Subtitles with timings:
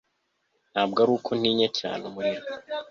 [0.71, 2.45] Ntabwo ari uko ntinya cyane umuriro